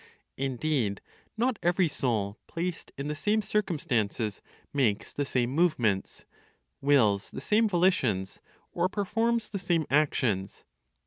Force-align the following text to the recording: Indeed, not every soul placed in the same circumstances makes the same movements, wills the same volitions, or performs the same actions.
Indeed, 0.37 0.99
not 1.37 1.59
every 1.61 1.87
soul 1.87 2.39
placed 2.47 2.91
in 2.97 3.07
the 3.07 3.13
same 3.13 3.43
circumstances 3.43 4.41
makes 4.73 5.13
the 5.13 5.25
same 5.25 5.51
movements, 5.51 6.25
wills 6.81 7.29
the 7.29 7.39
same 7.39 7.69
volitions, 7.69 8.41
or 8.71 8.89
performs 8.89 9.47
the 9.49 9.59
same 9.59 9.85
actions. 9.91 10.65